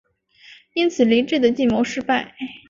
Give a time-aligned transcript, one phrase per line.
[0.73, 2.33] 因此黎质的计谋失败。